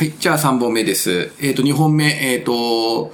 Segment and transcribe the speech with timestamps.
[0.00, 0.12] はい。
[0.12, 1.30] じゃあ3本目です。
[1.42, 3.12] えっ、ー、と、2本目、えっ、ー、と、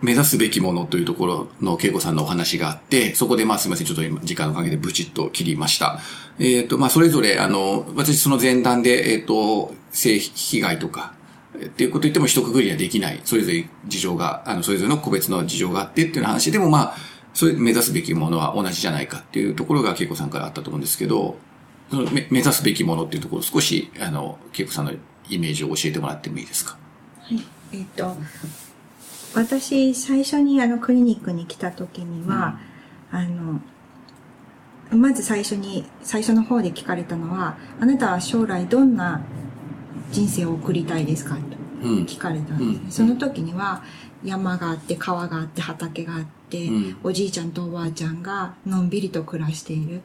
[0.00, 5.98] 目指すべきものというところの恵子さんのお話があって、そこでまあすみません、ちょっと今時間の関係でブチッと切りました。
[6.38, 11.12] えっ、ー、と、まあそれぞれ、あの、私その前段で、えっ、ー、と、性被害とか、
[11.54, 16.96] っていうこと言っても一括りにはできない、それぞれ事情が、あの、それぞれの個別の事情があってっていう話でもまあ、
[17.34, 21.36] それ目指すべきものは同じじゃないかっていうところが恵子さんからあったと思うんですけど、
[21.90, 24.92] その目指すべきものっていうところ少し、あの、恵子さんの
[25.30, 26.76] イメージを教えてもらってもいいですか？
[27.20, 27.40] はい。
[27.72, 28.16] えっ、と、
[29.34, 32.58] 私、最初にあのクリニックに来た時には、
[33.12, 33.60] うん、あの、
[34.90, 39.22] まず最初に、最初の方で聞かれたのは、あなたは将来どんな
[40.10, 41.36] 人生を送りたいですか？
[41.36, 41.40] と
[41.86, 43.84] 聞かれたんです、ね、うん、その時には、
[44.24, 50.02] 山があって、川があって、畑があって、うん、おじいちゃんとおばあちゃんがのんびりと暮らしている。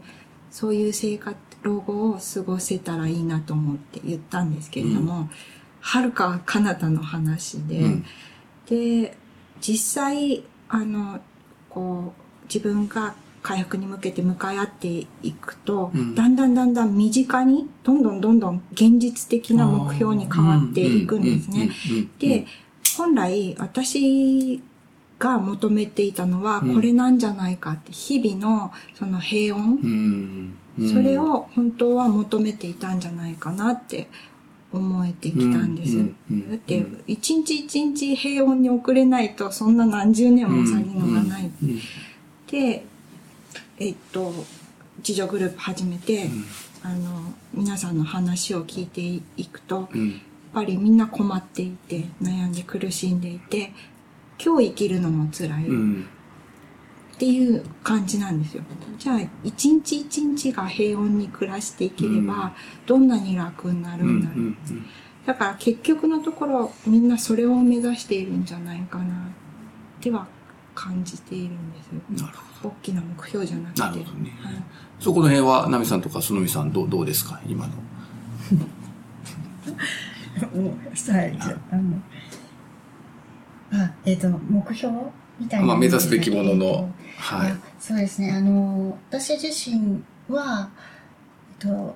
[0.56, 5.30] そういう生活、老後を過ごせたらいいなと思って言ったんですけれども、
[5.82, 7.82] はるか彼方の話で、
[8.66, 9.18] で、
[9.60, 11.20] 実際、あの、
[11.70, 14.88] こう、自分が回復に向けて向かい合って
[15.24, 21.70] いくと、うん、だんだんだんだん身近に、どんどんどんどん現実的な目標に変わっていくんですね。
[22.18, 22.48] で、
[22.96, 24.64] 本来私
[25.20, 30.52] が求めていたのはこれなんじゃないかって、日々のその平穏、
[30.92, 34.10] それを本当は求めていたんじゃないかなって
[34.74, 35.98] 思えてきたんです。
[36.00, 36.04] だ
[36.56, 41.50] って、一日一日平穏に送れないと、そんな何十年も先のがない。
[42.52, 42.86] で、
[43.80, 44.34] えっと、
[44.98, 46.30] 自助グループ始めて、
[46.84, 49.02] あの、皆さんの話を聞いて
[49.38, 49.88] いくと、やっ
[50.54, 53.72] ぱりみんな困っていて、悩んで苦しんでいて、
[54.44, 55.66] 今日生きるのも辛い。
[57.16, 58.64] っていう感じなんですよ。
[59.00, 62.54] じゃあ、一日一日が平穏に暮らしていければ、
[62.86, 64.56] どんなに楽になるんだろう。
[65.26, 69.08] だから結局のところ、みんなそれを目指しているんじゃないかな、っ
[70.02, 70.28] ては
[70.76, 72.28] 感じているんですよ。
[72.28, 72.76] なるほど。
[72.76, 73.82] 大きな目標じゃなくて。
[73.82, 74.38] なるほどね。
[74.42, 74.54] はい、
[75.00, 77.40] そこの辺は、ナミさんとか、そのみさん、どう、どうですか？
[77.48, 77.74] 今の。
[80.54, 81.30] もう、はい、じゃあ、
[81.72, 82.15] あの、あ、
[84.06, 84.94] えっ、ー、と、目標
[85.40, 85.66] みたいな。
[85.68, 87.54] まあ、目指すべきものの、はい。
[87.80, 88.32] そうですね。
[88.32, 90.70] あの、私自身は、
[91.62, 91.96] えっと、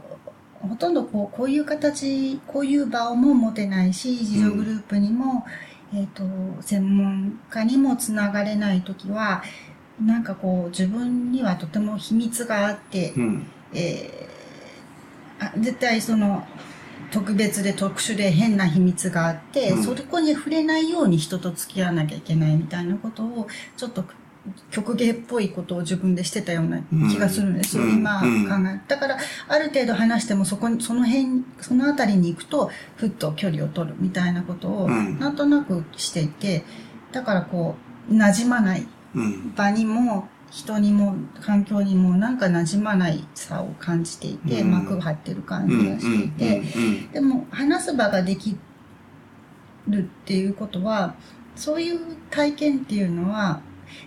[0.62, 5.46] ほとんどこう、こういう形、こういう場をも持てないし、自助グループにも、
[5.94, 6.24] うん、えっと、
[6.62, 9.44] 専門家にもつながれないときは、
[10.04, 16.46] なんかこう、自分にはとても秘密があって、うん、えー、あ絶対その、
[17.12, 23.48] 特別で特殊で変な秘密があって、うん、そこに触れないように人と付き合わなきゃいけないみたいなことを、
[23.78, 24.04] ちょっと
[24.72, 28.82] 曲芸っぽいことを自分でしてたような気がするんですよ、うん、今考え。
[28.88, 29.18] だから、
[29.48, 36.64] ある程度話してもそこに、その辺、そのあたりに行くと、ふっと距離を取るみたいなことを、なんとなくしていて、
[37.12, 37.76] だからこ
[38.10, 38.88] う、馴染まない
[39.56, 46.62] 場にも、人にも環境にもなんか馴染まないさを感じていて、膜が張ってる感じがしていて、
[47.14, 48.58] でも話す場ができ
[49.88, 51.16] るっていうことは、
[51.56, 52.00] そういう
[52.30, 53.62] 体験っていうのは、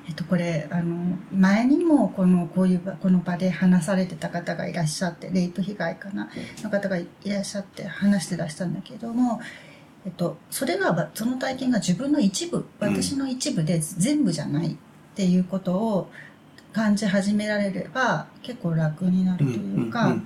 [0.08, 6.30] えっと、これ、あの、前にもこの、こういう、この場で話されてた方がいらっしゃって、レイプ被害かな、
[6.62, 9.40] の方がいらっしゃって話してらしたんだけども、
[10.04, 14.76] えっと、それが、その体験が自分の一部、私の一部で全部じゃないっ
[15.14, 16.10] ていうことを
[16.72, 20.16] 感じ始められれば、結構楽になるというか、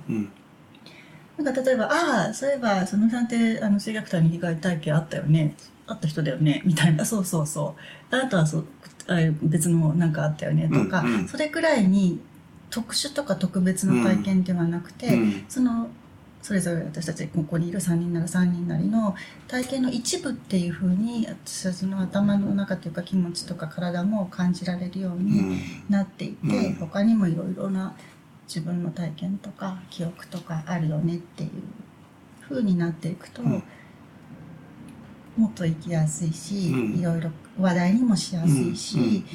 [1.37, 5.55] なんか例えば、ああ、そういえば、そのさんって、あの、性虐待の被害体験あったよね。
[5.85, 6.63] あった人だよね。
[6.65, 7.05] みたいな。
[7.05, 7.75] そうそうそ
[8.11, 8.15] う。
[8.15, 8.65] あなたはそう、
[9.43, 12.19] 別のなんかあったよねとか、うんうん、それくらいに
[12.69, 15.87] 特殊とか特別の体験ではなくて、うん、その
[16.41, 19.15] それぞれ私たちここにいる3人なら3人なりの
[19.47, 27.95] 体験の一部っていうふうに私たちの頭の中というか気持ちとか体も感じられるようになっていて、うん、他にもいろいろな
[28.47, 31.49] 自分の体験とか記憶とかあるよねっていう
[32.41, 33.63] ふうになっていくと、うん、
[35.35, 37.29] もっと生きやすいし、いろいろ
[37.59, 39.25] 話題にもしやすいし、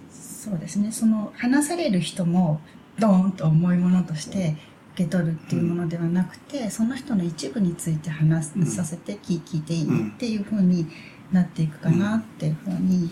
[0.00, 0.92] そうですね。
[0.92, 2.60] その話される人も
[2.98, 4.56] ドーンと重いものとして
[4.94, 10.86] 受け取るっていうものではなくて、その人の一部について話させて聞いていいっていうふうに
[11.32, 13.10] なっていくかなっていうふうに、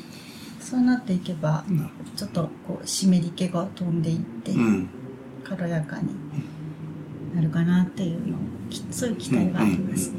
[0.61, 1.65] そうなっていけば
[2.17, 4.53] ちょっとこう湿り気が飛んでいって、
[5.43, 6.09] 軽やかに
[7.35, 8.37] なるかなっていうの
[8.91, 10.17] そういう期待がありますね。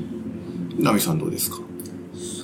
[0.80, 1.60] ナミさんどうですか？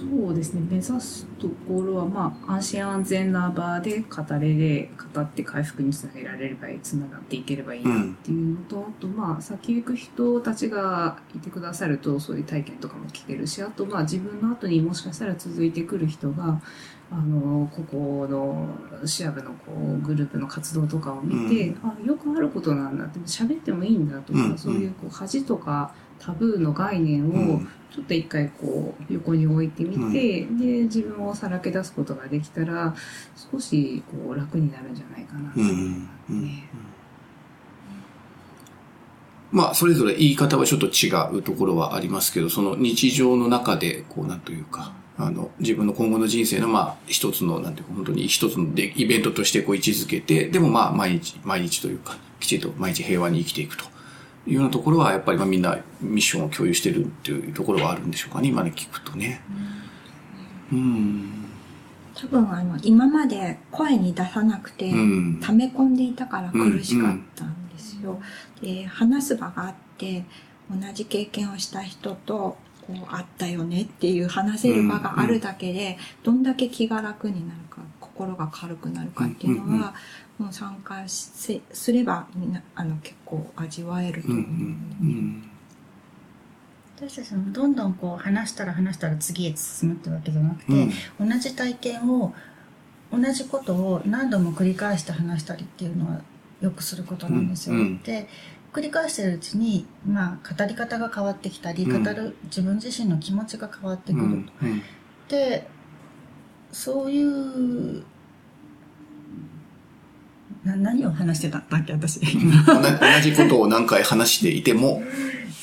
[0.09, 0.61] そそうですね。
[0.69, 16.61] 目指すところは、まあ、安心安全な場で語れで、語って回復につなげられればいい、つながっていければいいなっていうのと、あと、まあ、先行く人たちがいてくださると、そういう体験とかも聞けるし、あと、まあ、自分の後にもしかしたら続いてくる人が、
[17.09, 18.67] あの、ここの
[19.07, 27.67] シアブのこうグループの活動とかを見て、あ、よくあることなんだって、喋ってもいいんだとか、うんそういうこう恥とかタブーの概念を、うん。
[27.97, 32.93] ちょっと一回こう横に置いてみて、で自分をさらけ出すことができたら
[33.51, 35.51] 少しこう楽になるんじゃないかな。
[35.51, 36.69] と思いますね。
[39.51, 53.85] まあ、それぞれ言い方はちょっと違うところはありますけど、その日常の中で、こう、なんというか、あの、自分の今後の人生の、まあ、一つの、なんていうか、本当に一つのでイベントとしてこう位置づけて、でもまあ、毎日、毎日というか、きちんと毎日平和に生きていくと
[54.47, 59.41] いうようなところは、やっぱりまあみんなミッションを共有してるっていうところはあるんでしょうかね、今ね、聞くとね。
[60.71, 61.37] うん。
[62.15, 68.19] 多分あの、今まで声に出さなくて、うん溜め込んでいたから苦しかったんですよ。
[68.61, 70.25] で、話す場があって、
[70.71, 72.57] 同じ経験をした人と、
[72.87, 79.93] こう、あったよねっていう話せる場があるだけで、どんだけ気が楽になるか、心が軽くなるかっていうのは、
[80.37, 84.35] もう参加しすれば、みんな、あの、結構味わえるとうん。
[84.35, 85.21] う思うので。
[85.21, 85.49] ん。
[86.97, 90.73] 私たちもどんどんこう話したら話したら次へ進むってわけじゃなくて、
[91.19, 91.29] うん。
[91.29, 92.33] 同じ体験を
[93.11, 96.21] 同じことを何度も繰り返して話したりっていうのは
[96.59, 97.75] よくすることなんですよ。
[97.75, 98.27] うんうんで
[98.73, 104.25] 繰り返してるうちに、まあ、語り方が変わってきたり、うん語る自分自身の気持ちが変わってくる。
[104.25, 104.31] うん。
[104.31, 104.81] うん。
[105.29, 105.67] で
[106.71, 108.03] そういう
[110.67, 112.19] な何を話してたんだっけ私。
[112.19, 115.01] 同じ同じことを何回話していても、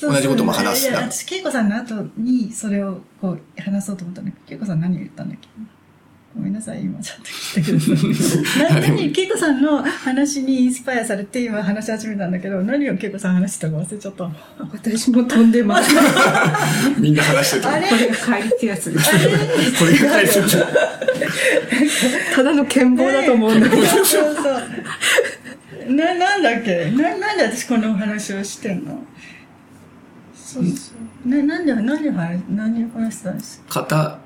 [0.01, 0.91] 同じことも話す。
[0.93, 5.47] 私恵子さんの後にそれをこう話そうと思ったんだけど恵子さん何を言ったんだっけ？
[6.35, 8.81] ごめんなさい今ちょっと聞いてください。
[8.81, 14.29] な何恵子さんの話にインスパイアされて今話し始めたんだけど何を恵子さん話してたか忘れちゃった。
[14.73, 15.95] 私も飛んでます。
[16.99, 17.73] みんな話してた。
[17.73, 17.87] あれ？
[17.87, 19.09] これが帰りってやつです。
[19.79, 20.67] これが返すんだ
[22.35, 23.85] ただの剣謀だと思うんだけど。
[23.87, 25.93] そうそう。
[25.93, 26.91] ななんだっけ？
[26.91, 29.01] ななんで私このお話をしてんの？
[30.35, 30.91] そうそ
[31.25, 31.29] う。
[31.29, 34.19] ななんで何を話何を話してたんです方、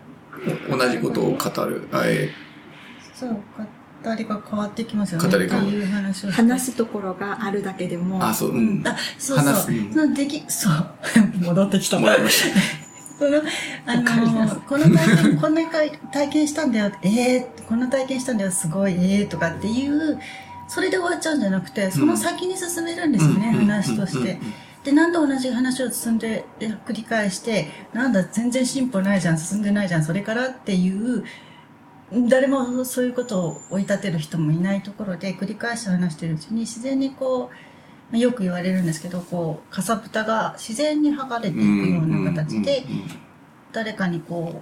[0.69, 1.87] 同じことを語る。
[1.91, 2.29] あえ
[3.13, 3.37] そう
[4.03, 5.29] 語りが変わってきますよね。
[5.29, 5.57] 語りが。
[5.57, 8.83] 話話すところがあるだけでも、あ、そう、うん。
[8.87, 9.55] あそうそう。
[9.93, 10.73] そのできそう。
[11.43, 11.99] 戻ってきた。
[11.99, 12.45] もらいまし
[13.19, 13.41] その
[13.85, 15.61] あのこの体験こんな
[16.13, 16.91] 体験したんだよ。
[17.01, 18.93] ええー、こんな体験したんだよすごい。
[18.93, 20.17] ええー、とかっていう
[20.69, 23.67] それで終わっちゃうんじゃなくてその先に進めるんですよね、うん。
[23.67, 24.39] 話として。
[24.83, 31.23] で何度同じ話を進んでで繰り返してなんだ全然進歩ないじゃん進んでないじゃんそれからっていう
[32.27, 42.83] 誰もそういうことを追い立てる人もいないところで繰り返して話してるうちに自然にこうまあよく言われるんですけどこうかさぶたが自然に剥がれていくような形で
[43.71, 44.61] 誰かにこ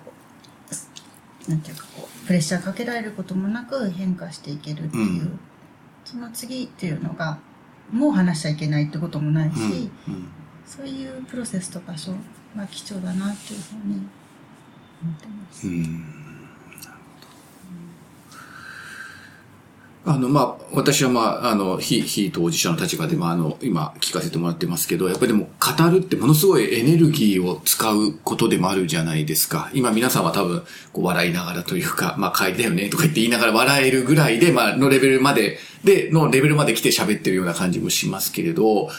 [1.48, 5.40] うなんていうかこうプレッシャーかけられることもなく変化していけるっていう、
[6.04, 7.40] その次っていうのが
[7.92, 9.58] もう話しちゃいけないってこともないし、
[10.08, 10.28] うんうん
[10.68, 12.12] そういうプロセスと場所
[12.58, 14.06] が貴重だなっていうふうに
[15.02, 15.66] 思ってます。
[15.66, 17.28] うんなるほど
[20.06, 29.70] あの、まあ、私はまあ、あの、非、非当事者の立場で、まあ、あの、今聞かせてもらってますけど、やっぱりでも、語るってものすごいエネルギーを使うことでもあるじゃないですか。
[29.74, 38.90] 今皆さんは多分、こう、笑いながらというか、まあ、帰りだよね、とか言って言いながら笑えるぐらいで、まあ、のレベルまで、で、のレベルまで来て喋ってるような感じもしますけれど、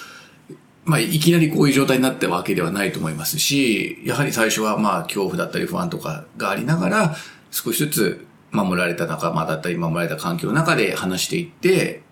[0.84, 7.16] まあ、いきなりこういう状態になったわけではないと思いますし、やはり最初はまあ、恐怖だったり不安とかがありながら、
[7.50, 12.02] 少しずつ守られた仲間だったり、守られた環境の中で話していって、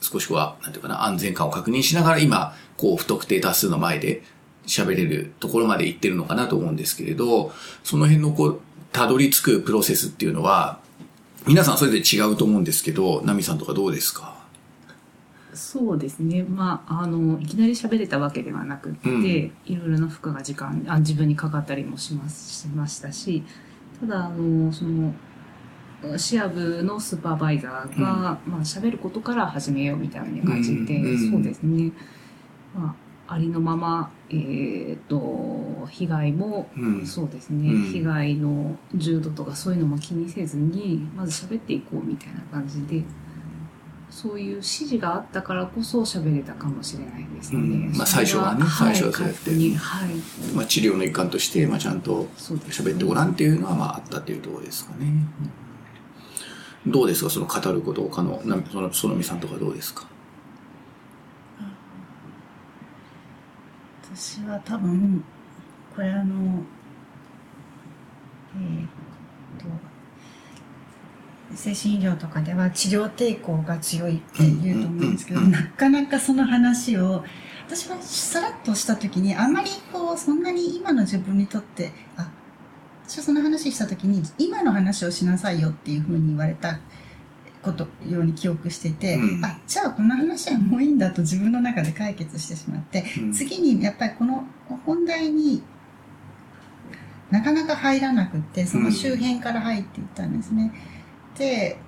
[0.00, 4.22] 少しは、なんていうかな、安全感を確認しながら、今、こう、不特定多数の前で
[4.66, 8.60] 喋れるところまで行ってるのかなと思うんですけれど、その辺のこう、
[8.92, 10.78] たどり着くプロセスっていうのは、
[11.46, 14.36] 皆さんそれぞれ違うと思うんですけど、ナミさんとかどうですか？
[15.54, 16.44] そうですね。
[16.44, 23.42] まあ、あの、いきなり喋れたわけではなくって、うんいろいろな負荷が時間、あ自分にかかったりもします、しましたし、
[24.00, 25.14] ただ、あの、その、
[26.16, 31.92] シア部のスーパーバイザーが、まあ、喋ることから始めようみたいな感じで、うんうんそうですね。
[32.74, 32.94] ま
[33.28, 37.06] あ、ありのまま、えっ、と、被害も、うん。
[37.06, 43.02] そうですね、うん被害の重度とかそういうのも気にせずに、まず喋っていこうみたいな感じで、
[44.10, 47.60] そういう指示があったからこそ喋れたかもしれないですね。
[47.60, 55.06] うんまあ最初はね最初はそうやってはい、はいまあ、治療の一環として、まあ、ちゃんと喋ってごらんっていうのは、まあ、あったっていうところですかね。
[56.90, 57.30] どうですか？
[57.30, 60.06] その語ること他の、なその、そのみさんとかどうですか？
[64.14, 65.22] 私は多分
[65.94, 66.62] これあの
[68.56, 68.88] えーっ
[69.58, 69.66] と
[71.54, 77.24] 精神医療とかでは治療抵抗が強いって言うと思うんですけど、なかなかその話を
[77.66, 82.30] 私はさらっとした時にあんまりこうそんなに今の自分にとってあ
[83.08, 86.78] 私はその話した時に今の話をしなさいよっていうふうに言われた
[87.62, 94.44] ことように記憶してて、うんあじゃあこの話はもういいんだと自分の中で解決してしまって、うん次にやっぱりこの
[94.84, 95.62] 本題に
[97.30, 100.72] なかなか入らなくってその周辺から入っていったんですね。
[101.36, 101.78] で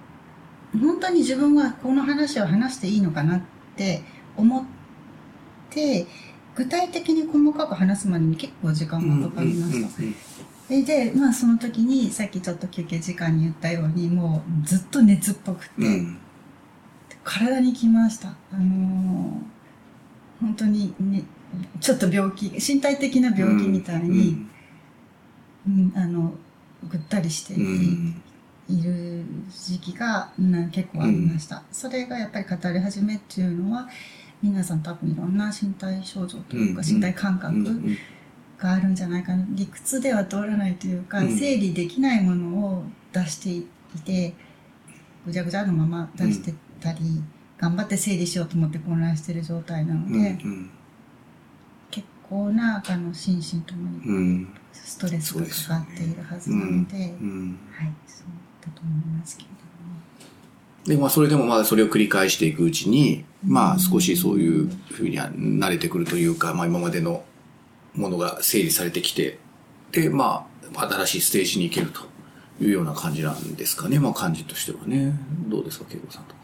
[0.72, 3.42] 本当に自分はこの話を話していいのかなっ
[3.76, 4.02] て
[4.36, 4.64] 思っ
[5.68, 6.06] て
[6.54, 10.29] 具体的に細かく話すまでに結構時間がかかりました。
[10.70, 16.16] でで、まあその時にさっきちょっと休憩時間に言ったようにもうずっと熱っぽくて、うん。
[17.24, 18.28] 体にきました。
[18.52, 19.60] あのー
[20.40, 21.22] 本当にね、
[21.80, 24.46] ちょっと病気、身体的な病気みたいに、
[25.66, 25.92] うん。
[25.94, 26.32] あの、
[26.88, 27.66] ぐったりしてうん
[28.68, 28.78] うん。
[28.78, 31.62] いる時期が、うん結構ありました。
[31.72, 33.88] それがやっぱり語り始めっていうのは、
[34.40, 36.94] 皆さん多分いろんな身体症状というか、うん。
[36.94, 37.66] 身体感覚うん。
[37.66, 37.98] うん
[38.60, 39.44] があるんじゃないかな。
[39.50, 41.36] 理屈では通らないというか、うん。
[41.36, 43.66] 整理できないものを出してい
[44.04, 44.34] て、
[45.24, 47.22] ぐちゃぐちゃのまま出してたり、
[47.58, 50.70] 頑張って整理しようと思って混乱している状態なので、うん
[51.90, 54.16] 結構なあの心身ともにうん。
[54.16, 57.58] うんストレスがかかっているはずなので、うん。
[57.72, 58.26] はい、そう
[58.64, 60.96] だと思いますけれども。
[60.96, 67.24] で、まあ、それでもまだそれを繰り返していくうちに、まあ、少しそういうふうには慣れてくるというか、まあ、今までの
[67.94, 69.38] ものが整理されてきて、
[69.92, 72.00] で、まあ、新しいステージに行けると
[72.60, 73.98] いうような感じなんですかね。
[73.98, 75.14] まあ、感じとしてはね。
[75.48, 76.40] どうですか、恵子さんとか。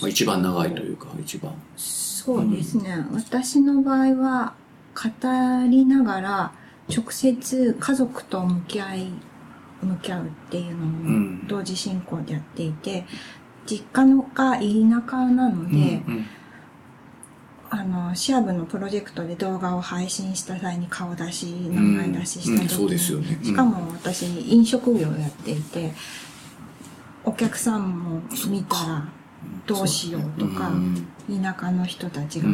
[0.00, 1.52] まあ、一番長いというか、一番。
[1.76, 3.04] そうですね。
[3.12, 4.54] 私の場合は、
[4.94, 6.52] 語りながら、
[6.88, 9.10] 直接家族と向き合い、
[9.82, 13.04] 向き合うっていうのうんも同時進行でやっていて、
[13.66, 14.62] 実家のが田
[15.10, 16.26] 舎なので、うん
[17.70, 23.38] あの、シアブのプロジェクトで動画を配信した際に顔出し、名前出しした時に、うんそうですよね。
[23.40, 23.44] うん。
[23.44, 25.92] しかも私飲食業をやっていて、
[27.24, 29.08] お客さんも見たら
[29.66, 31.42] どうしようとか、うん。
[31.42, 32.48] 田舎の人たちが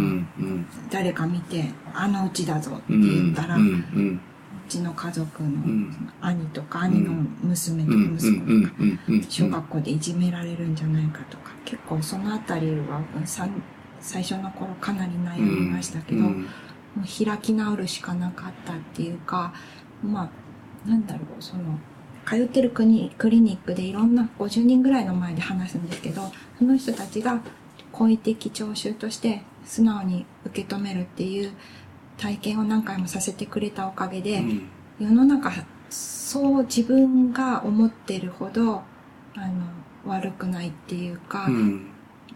[0.91, 4.21] 誰か見て、あのうちだぞってうん言ったら、ううん
[4.69, 6.13] ちの家族のん。
[6.23, 13.03] 兄とか兄の娘とか息子とか、小学校でいじめられるんじゃないかとか、結構そのあたりは
[14.03, 16.43] 最初の頃かなり悩みましたけど、うん。
[16.43, 16.49] も
[16.99, 19.55] う開き直るしかなかったっていうか、
[20.03, 20.31] ま
[20.87, 21.79] あ、なんだろう、その、
[22.27, 27.41] 通ってる国クリニックでいろんな50人ぐらいの前で話すんですけど、その人たちが
[27.91, 31.53] 好意的聴衆として素直に受け止めるっていう
[32.19, 34.69] 体験を何回もさせてくれたおかげで、うん。
[35.01, 35.51] 世の中
[35.91, 38.83] そう自分が思ってるほど
[39.35, 39.67] あの
[40.07, 41.92] 悪くないっていうか、うん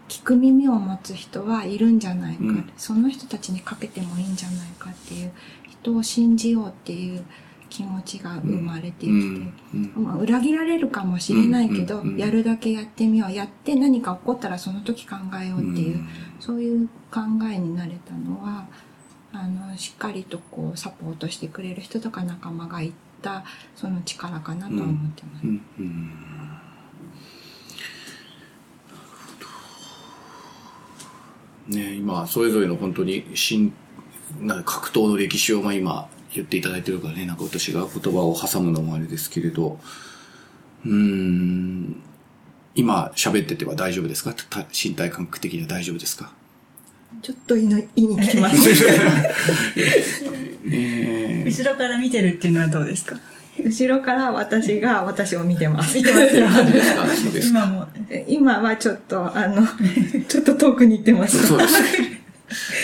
[0.07, 2.71] 聞く耳を持つ人はいるんじゃないか、うん。
[2.77, 5.31] その人たちにかけてもいいんじゃないかっていう
[5.69, 7.25] 人を信じようっていう
[7.69, 9.53] 気持ちが生まれてきて、うん。
[9.73, 10.03] うん。
[10.03, 13.31] まあ、裏切られるかもしれないけど、うんやるだけやってみよう。
[13.31, 15.99] やって何か起こったらその時考えようっていう、
[16.39, 17.21] そういう考
[17.51, 18.67] えになれたのは
[19.33, 23.43] あのしっかりとこうサポートしてくれる人とか仲間がいた
[23.75, 25.43] その力かなとは思ってます。
[25.43, 26.11] うんうん
[31.69, 33.73] ね今それぞれの本当に新
[34.41, 39.79] な格闘の歴史をまあ今言っていただいてるからねなんか私が言葉を挟むのもあれですけれど。
[40.85, 41.95] うーん。
[42.75, 44.33] 今喋ってては大丈夫ですか？
[44.33, 46.31] た身体感覚的には大丈夫ですか？
[47.23, 48.69] ちょっと言いの言いに来ます。
[50.69, 51.45] えー。
[51.45, 53.15] 後ろから見てるっていうのはどうですか？
[53.63, 55.97] 後ろから私が私を見てます。
[55.97, 56.47] 見てますよ。
[57.49, 57.87] 今も。
[58.27, 59.67] 今はちょっと、あの、
[60.27, 61.47] ちょっと遠くに行ってます。
[61.47, 61.81] そうです。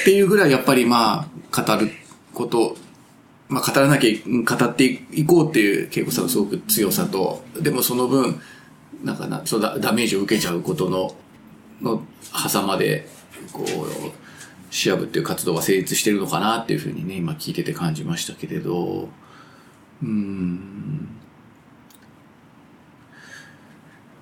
[0.01, 1.91] っていうぐらいやっぱりまあ、語る
[2.33, 2.75] こと、
[3.49, 8.41] まあ語らなきゃ、うん語っていこうっていう恵子さんのすごく強さと、でもその分、
[9.03, 11.15] なんかな、そうだダメージを受けちゃうことの、
[11.81, 12.03] の、
[12.49, 13.07] 狭間で、
[13.51, 19.09] こう、シアブっていう活動が成立してるのかなっていうふうにね、今聞いてて感じましたけれど、
[20.03, 21.07] うーん。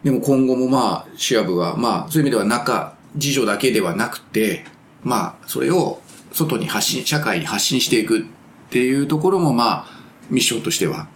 [0.04, 4.66] でも今後もまあ、シア部は、まあ、そういう意味では中、自助だけではなくて、
[5.04, 8.24] まあ、それを外に発信、社会に発信していくっ
[8.70, 9.86] ていうところもまあ、
[10.30, 11.08] ミッションとしては、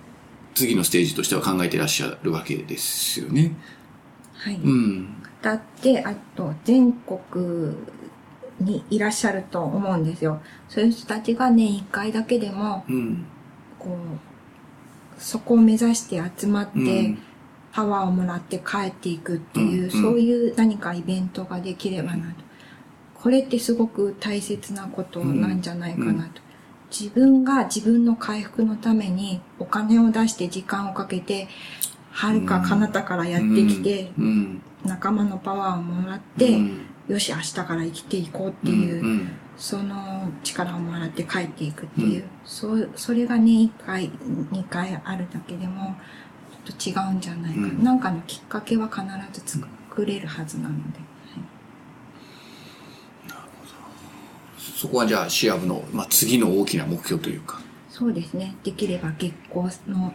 [0.53, 3.55] 次のステージとしては考えていらっしゃるわけですよね。
[4.33, 4.55] はい。
[4.55, 5.23] うん。
[5.41, 7.75] だって、あと、全国
[8.59, 10.41] にいらっしゃると思うんですよ。
[10.69, 13.25] そういう人たちが年1回だけでも、うん。
[13.79, 14.34] こう、
[15.25, 17.17] そこを目指して集まって、うん。
[17.73, 22.43] パワーをもらって帰っていくっていう、うんそういう何かイベントができればなと。
[23.15, 26.41] これってすごく大切なことなんじゃないかなと。
[26.91, 31.47] 自分が自分の回復のためにお金を出して時間をかけて、
[32.11, 34.61] はるか彼方からやってきて、うん。
[34.85, 36.85] 仲間のパワーをもらって、うん。
[37.07, 45.95] よし、明日から生きていこうっていう、うんその力をもらって帰っていくっていう、そうそれが年1回、2回あるだけでも、
[46.65, 47.61] ちょっと違うんじゃないか。
[47.61, 49.03] うんなんかのきっかけは必
[49.39, 50.99] ず作れるはずなので。
[54.75, 57.61] そこはじゃあシア部の、まあ、次の大きな目標というか。
[57.89, 58.55] そうですね。
[58.63, 60.13] できれば月光の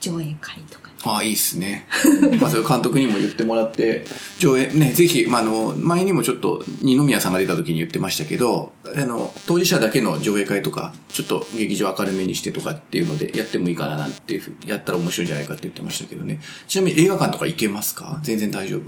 [0.00, 0.85] 上映会とか。
[1.04, 1.86] ああ、いいっすね。
[2.40, 4.04] まあ、それ監督にも言ってもらって、
[4.38, 16.40] 上映、ね、ぜひ、まあ、あの、前にもちょっと、二宮さんが出た時に言ってましたけど、あの、当事者だけの上映会とか、ちょっと劇場明るめにしてとかっていうので、やってもいいかななんていうふうにやったら面白いんじゃないかって言ってましたけどね。
[16.66, 18.18] ちなみに映画館とか行けますか？
[18.24, 18.82] 全然大丈夫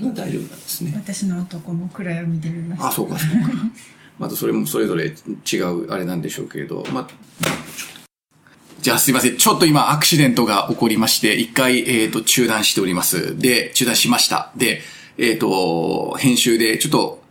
[0.00, 0.92] 大丈夫なんですね。
[0.96, 2.88] 私の男も暗闇で見ました。
[2.88, 3.52] あ、そうか、そうか。
[4.18, 7.08] またそれもそれぞれ違うあれなんでしょうけれど、まあ、
[8.82, 9.36] じゃあすいません。
[9.36, 13.38] ちょっと今アクシデントが起こりまして、一回、えっ、と、中断しております。
[13.38, 14.50] で、中断しました。
[14.56, 14.80] で、
[15.18, 17.22] えっ、と、編集でちょっと、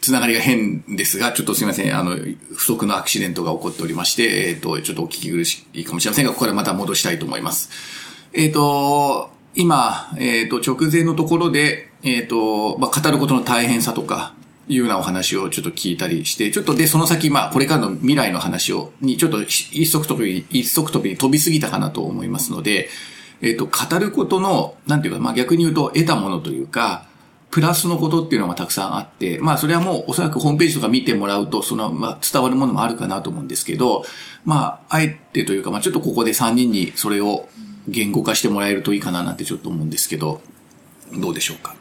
[0.00, 1.96] つながりが変ですが、ちょっとすいません。
[1.96, 2.16] あの、
[2.52, 7.70] 不足のアクシデントが起こっておりまして、えっ、と、ちょっとお聞き苦しいかもしれませんが、ここからまた戻したいと思います。
[8.32, 14.34] えっ、と、今、えっ、と、直前のところで、えっ、と、まあ、語ることの大変さとか、
[14.68, 22.88] いうようなお話をちょっと聞いたりして、ちょっとで、その先、まあ、これからの未来の話を、に、ちょっと一足飛び、一足飛びに飛びすぎたかなと思いますので、
[23.40, 27.06] えっ、と、語ることの、なんていうか、まあ、逆に言うと、得たものというか、
[27.50, 34.04] プラスのことっていうのがたくさんあって、まあ、それはもう、おそらくホームページとか見てもらうと、その、まあ、伝わるものもあるかなと思うんですけど、
[34.44, 37.48] まあ、あえてというか、まあ、ちょっとここで3人にそれを
[37.88, 40.42] 言語化してもらえるといいかななんてちょっと思うんですけど、
[41.14, 41.77] どうでしょうか？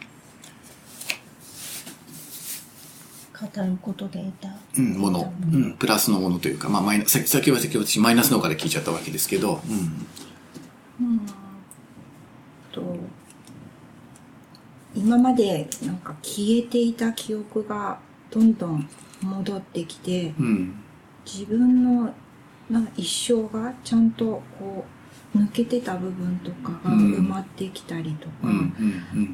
[3.40, 4.58] 語ることで得た。
[4.78, 9.62] うん、もの、うん、プラスのものというか、まあ、マイナス、先は先は私マイナスの方から聞いちゃったわけですけど、
[11.00, 11.08] うん。
[11.08, 11.22] うん
[12.72, 12.98] と
[14.96, 18.00] 今までなんか消えていた記憶が
[18.32, 18.90] どんどん
[19.22, 20.84] 戻ってきてうん。
[21.26, 22.14] 自分の
[22.70, 24.97] な一生がちゃんとこう
[25.36, 27.14] 抜けてた部分とかがうん。
[27.16, 28.34] 埋まってきたりとか。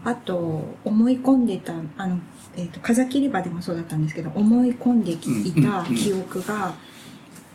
[0.06, 2.20] あと思い込んでたあの、
[2.56, 6.74] えー、と風切り場でもそうだったんですけど思い込んできいた記憶が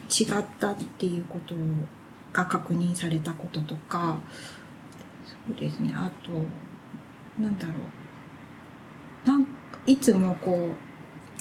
[0.09, 1.55] 違ったっていうこと
[2.33, 4.19] が確認されたこととか
[5.27, 5.93] そうですね。
[5.95, 6.33] あと
[7.43, 7.73] なんだろ
[9.27, 9.29] う。
[9.29, 9.47] なん
[9.87, 10.71] いつもこ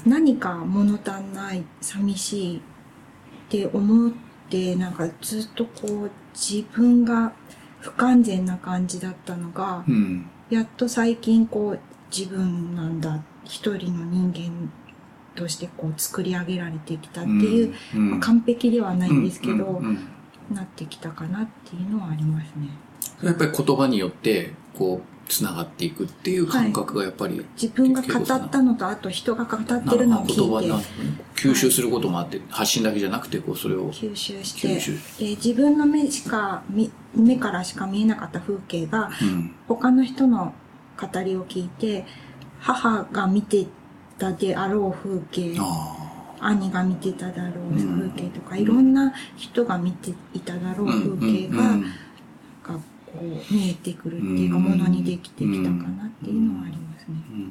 [0.05, 2.61] う何か物足んない寂しいっ
[3.49, 4.11] て思っ
[4.49, 7.33] てなんかずっとこう自分が
[7.79, 10.29] 不完全な感じだったのが、うん。
[10.49, 11.79] やっと最近こう
[12.15, 14.71] 自分なんだ一人の人間
[15.35, 19.97] としてこう作り上げられてきたっていう、うん、まあ完璧ではないんですけど、うん。
[20.51, 22.69] なってきたかなっていうのはありますね。
[23.21, 34.67] やっぱり言葉によって、こう、繋がっていくっていう感覚がやっぱり、自分が語ったのとあと人が語ってるのを言葉な聞いて吸収することもあって、発信だけじゃなくて、こう、それを、吸収して。
[35.23, 39.55] で自分の目しか見目からしか見えなかった風景がうん。
[39.67, 40.53] 他の人の
[40.99, 42.05] 語りを聞いて
[42.59, 43.67] 母が見て
[44.17, 46.07] たであろう風景あ
[46.39, 50.91] 兄が見てただろううん風景とか、いろんな人が見ていただろうあ。
[50.93, 51.87] 風景が、うんが
[53.17, 57.15] こう見えてくるっていうか、うんものにできてきたかなっていうのはありますね。
[57.31, 57.49] うんうん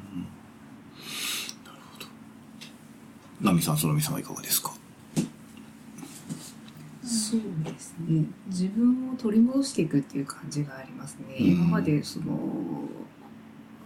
[1.65, 2.07] なるほど。
[3.41, 4.73] ナミさん、そのみさんはいかがですか？
[7.03, 8.25] そうですね。
[8.49, 11.37] 自分を取り戻していくっていう感じがありますね。
[11.39, 12.39] うん今までその、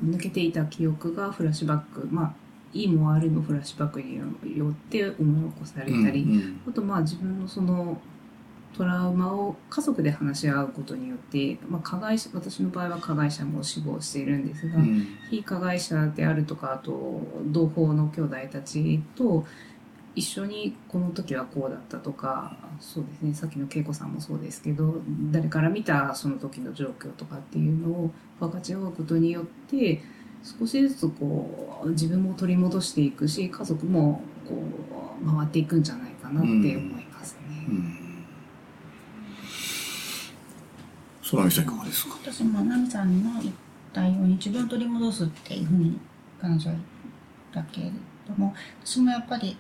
[0.05, 2.35] 抜けていた記憶がフラッシュバック、まあ、
[2.73, 8.01] いいも悪いもフラッシュバックによって思い起こされたり、うんあとまあ自分のその
[8.76, 19.44] トラウマを家族で話し合うことによって、まあ、加害者私の場合は加害者も死亡しているんですが、うん非加害者であるとかあと同胞の兄弟たちと
[20.16, 24.96] 一緒にこの時はこうだったとかそうですねさっきの恵子さんもそうですけど
[25.30, 30.02] 誰から見たその時の状況とかっていうのを分かち合うことによって
[30.42, 34.56] 少しずつこう自分も取り戻していくし家族もこ
[35.22, 37.66] う回っていくんじゃないかなって思いますね。
[37.68, 38.00] うん。
[41.31, 42.16] 空見さんいかがですか？
[42.23, 43.55] 私もナミさんの言っ
[43.93, 45.99] たように自分を取り戻すっていうふうに
[46.40, 46.77] 彼女は
[47.53, 47.93] 言ったけれ
[48.29, 49.57] ども私もやっぱり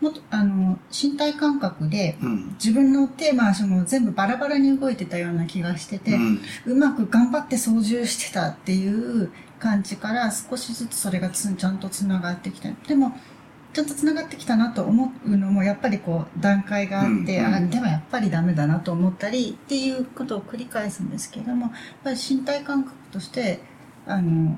[0.00, 2.48] もっとあの身体感覚でうん。
[2.54, 6.40] 自分の手回しも全部バラバラに動いてたような気がしてて、うん。
[6.66, 13.16] うまく頑張って操縦してたっていう感じから少しずつそれがつちゃんとつながってきたでも
[13.74, 21.72] ちゃんとつながってきたなと思うのもやっぱりこう段階があって、うんうんあでもやっぱりダメだなと思ったりっていうことを繰り返すんですけれどもやっ
[22.04, 23.60] ぱり身体感覚として
[24.06, 24.56] あの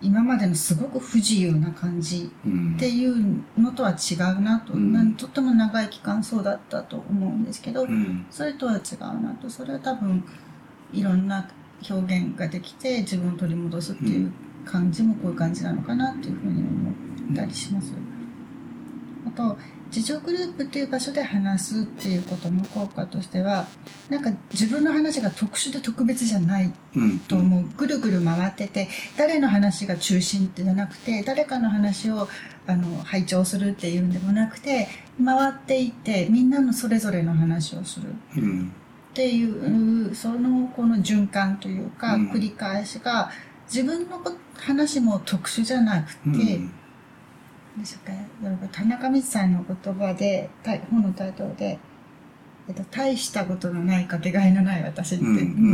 [0.00, 2.74] 今までのすごく不自由な感じうん。
[2.76, 5.14] っていうのとは違うなと、うん。
[5.14, 8.26] とっても長い期間そうだったと思うんですけど、うん。
[8.28, 9.48] それとは違うなと。
[9.48, 10.24] それは多分
[10.92, 11.48] いろんな
[11.88, 14.32] 表現ができて自分を取り戻すっていう
[14.64, 16.94] 感じもこういう感じなのかなっていうふうに思っ
[17.34, 17.92] たりします。
[19.26, 19.56] あと
[19.94, 23.66] 自助グループっていう場所で話すっていうことの効果としては
[24.08, 27.18] なんか自分の話が特殊で特別じゃないうん。
[27.20, 32.26] と思うぐるぐる回ってて誰の話が中心ってじゃなくて誰かの話を
[32.66, 34.88] あの拝聴するっていうんでもなくて
[35.22, 38.72] 回っていってみんなのそれぞれの話をするうん。
[39.10, 43.30] っていうそのこの循環というかうん繰り返しが
[43.66, 46.72] 自分のこ話も特殊じゃなくて、うん。
[47.78, 50.50] でしょうか田中光さんの言葉で
[50.90, 51.78] 本のタイトルで
[52.68, 55.24] 「えっと、大したことのないかけがえのない私」って、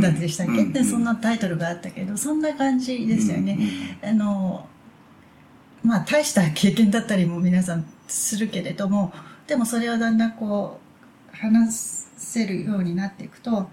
[0.01, 3.57] だってでしたっけ、うんでそんなタイトルがあったけどそんな感じですよね。
[4.01, 4.67] あの
[5.83, 9.13] まあ大した経験だったりも皆さんするけれども
[9.47, 10.79] でもそれをだんだんこ
[11.33, 11.73] う話
[12.17, 13.69] せるようになっていくと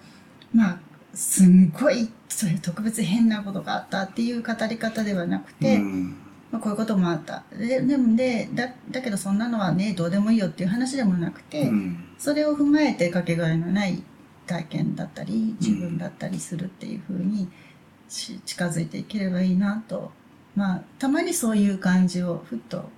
[0.53, 0.79] まあ
[1.15, 6.17] すんごいそういう特別変なことがあったっていう語り方ではなくて、うん。
[6.51, 7.45] まあ、こういうこともあった。
[7.57, 12.05] ででもでだだけどそんなのはねどうでもいいよっていう話でもなくて、うん。
[12.19, 14.03] それを踏まえてかけがえのない
[14.47, 17.49] 体験だったり自分だったりするっていうふうに
[18.09, 20.13] し近づいていければいいなと。
[20.55, 22.89] まあたまにそういう感じをふっと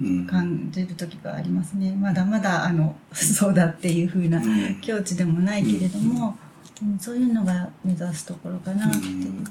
[0.00, 0.26] うん。
[0.26, 1.96] 感じる時がありますね。
[1.98, 4.80] まだまだあの そうだっていうふうなうん。
[4.80, 6.36] 境地でもないけれども、
[6.82, 9.44] うん、そういうのが目指すところかなっていう、うん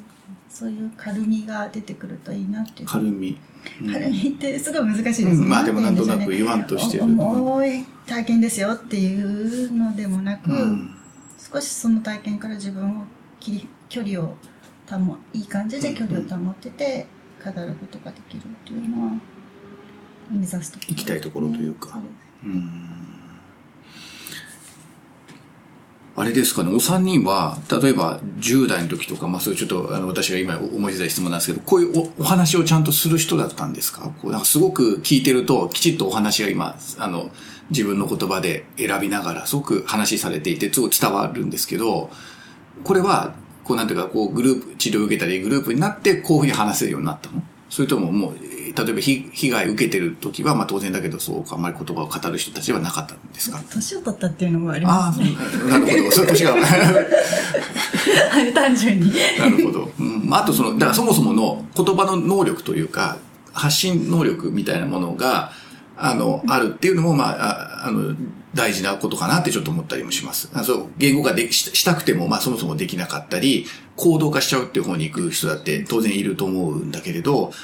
[0.50, 2.88] そういう軽みが出てくるといいなっていう。
[2.88, 3.38] 軽み。
[3.82, 3.94] うん。
[3.94, 5.50] 軽みってすごい難しいですね、うん。
[5.50, 7.04] まあでもなんとなく言わんとしてる。
[7.04, 10.96] 重い体験ですよっていうのでもなく、うん。
[11.38, 13.04] 少しその体験から自分を
[13.40, 14.36] 切り距離を
[14.90, 17.08] 保いい感じで距離を保ってて
[17.44, 19.12] 語ることができるっていうのは
[20.30, 22.00] 目指すとね、行きたいところというか。
[22.44, 23.07] うん
[26.20, 34.12] あれですかね、お三人は、例えば10代の時とか、まあそういうちょっと、あの、私が今思いついた質問なんですけど、こういうおお話をちゃんとする人だったんですか？
[34.20, 37.30] こうなんかすごく聞いてると、きちっとお話が今、あの、
[37.70, 42.10] 自分の言葉で選びながら、すごく話されていて、すごい伝わるんですけど、
[42.84, 47.44] これは、こうなんていうか、こうグループ、治療を受けたり、グループになって、こういうふうに話せるようになったの？
[47.70, 48.36] それとももう、
[48.78, 53.60] 例えば被被害受けてる時は、まあ当然だけど、そうあんまり言葉を語る人たちはなかったんですか？
[53.74, 56.12] 年を取ったっていうのもありまあすねあ、なるほど。
[56.12, 56.56] そういう年が。
[58.54, 59.92] 単純になるほど。
[60.00, 63.18] うん、まああとその、だからそもそもの言葉の能力というか、
[63.54, 65.52] 発信能力みたいなものが、
[65.98, 68.16] あの、あるっていうのも、まあ、ああの、
[68.54, 70.50] 大事なことかなってちょっと思ったりもします。
[70.54, 77.56] あそう、言語化でししたくても、まあそもそもできなかったり、行動化しちゃうっていう方に行く人だって当然いると思うんだけれど、た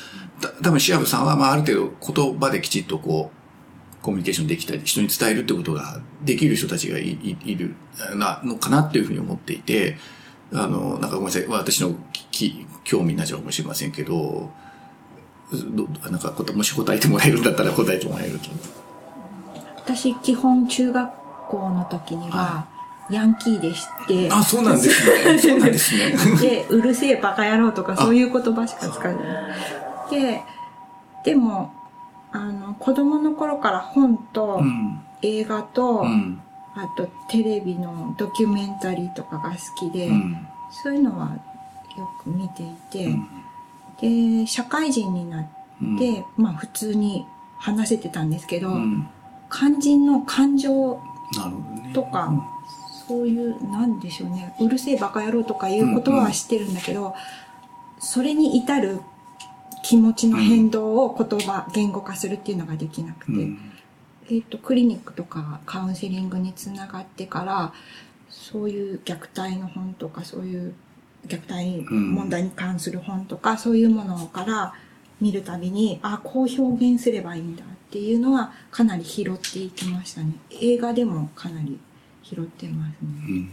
[0.49, 7.75] 多分シアブさんは、まあある程度言葉できちっとこう、コミュニケーションできたり、人に伝えるってことができる人たちがいいいる
[8.15, 9.97] なのかなっていうふうに思っていて、
[10.53, 11.95] あの、なんかごめんなさい、私の
[12.31, 14.51] き興味になっちゃうかもしれませんけど、
[15.51, 18.49] どなんかこもし答えてもらえるんだったら答えてもらえると。
[19.77, 21.11] 私、基本中学
[21.47, 22.67] 校の時には、
[23.09, 25.37] ヤンキーでして、あ、そうなんですね。
[25.37, 26.15] そうなんですね。
[26.39, 29.23] で、うるせえバカ野郎とかそういう言葉しか使えない。
[30.13, 30.41] で、
[31.23, 31.73] でも、
[32.31, 35.01] あの、子供の頃から本とうん。
[35.21, 36.41] 映画と、うん。
[36.75, 40.47] あとテレビのドキュメンタリーとかが好きで、うん。
[40.71, 41.37] そういうのは
[41.97, 43.15] よく見ていて、
[44.01, 45.47] で、社会人になっ
[45.81, 45.97] うん。
[45.97, 47.25] て、まあ普通に
[47.57, 49.07] 話せてたんですけど、うん。
[49.51, 50.99] 肝心の感情。
[51.93, 52.31] とか、
[53.07, 57.15] そういう、なんでしょうね、うるせえバカ野郎とかいう言葉は知ってるんだけど、
[57.99, 59.01] それに至る
[59.83, 63.73] 気持ちの変動を言葉、言語化するっていうのができなくて、うん
[64.29, 67.73] えっ、と、クリニックとかカウンセリングにつながってから、
[68.29, 70.73] そういう虐待の本とか、そういう
[71.27, 74.73] 虐待問題に関する本とか、そういうものから
[75.19, 80.33] 見るたびに、あ、こう表現すればいいんだっていうのはかなり拾っていきましたね。
[80.49, 81.79] 映画でもかなり
[82.23, 83.47] 拾ってますね。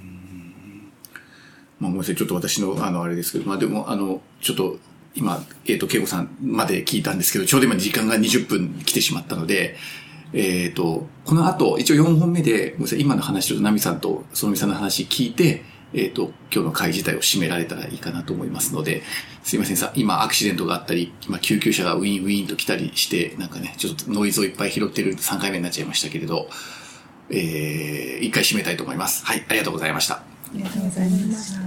[1.78, 2.16] まあ、ごめんなさい。
[2.16, 4.78] ちょっと私の、あの、あれですけど、まあでも、あの、ちょっと、
[5.14, 9.76] 今、えっ、と、恵子さんまで聞いたんですけど、ちょうど今時間が20分来てしまったので、
[10.32, 19.02] えっ、と、この後、一応4本目で、ごめんなさい、今の話とナミさんとそのみさんの話聞いて、えっ、と、今日の会自体を締められたらいいかなと思いますので、
[19.42, 26.48] すいませんさ、今アクシデントがあったり、今救急車がウィンウィンと来たりして、なんかね、ちょっとノイズをいっぱい拾ってる3回目になっちゃいましたけれど、
[27.30, 29.24] えー、一回締めたいと思います。
[29.26, 30.16] はい、ありがとうございました。
[30.16, 30.22] あ
[30.54, 31.59] りがとうございました。